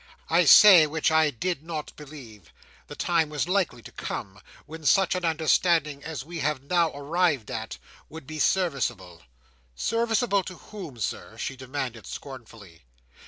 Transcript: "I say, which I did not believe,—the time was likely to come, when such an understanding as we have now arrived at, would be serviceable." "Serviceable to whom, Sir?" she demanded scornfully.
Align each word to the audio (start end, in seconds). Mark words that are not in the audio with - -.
"I 0.31 0.45
say, 0.45 0.87
which 0.87 1.11
I 1.11 1.29
did 1.29 1.61
not 1.61 1.95
believe,—the 1.95 2.95
time 2.95 3.29
was 3.29 3.47
likely 3.47 3.83
to 3.83 3.91
come, 3.91 4.41
when 4.65 4.83
such 4.83 5.13
an 5.13 5.23
understanding 5.23 6.03
as 6.03 6.25
we 6.25 6.39
have 6.39 6.63
now 6.63 6.89
arrived 6.95 7.51
at, 7.51 7.77
would 8.09 8.25
be 8.25 8.39
serviceable." 8.39 9.21
"Serviceable 9.75 10.41
to 10.45 10.55
whom, 10.55 10.97
Sir?" 10.97 11.37
she 11.37 11.55
demanded 11.55 12.07
scornfully. 12.07 12.81